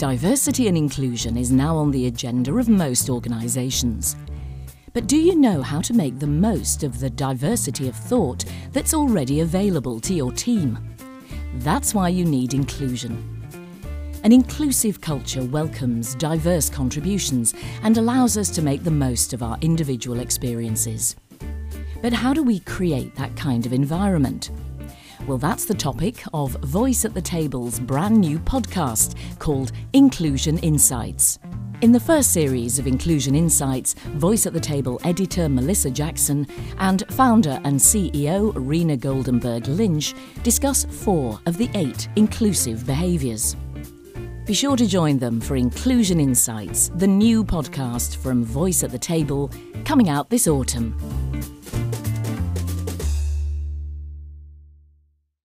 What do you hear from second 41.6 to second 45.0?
eight inclusive behaviours. Be sure to